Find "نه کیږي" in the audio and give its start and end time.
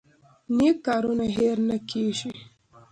1.69-2.31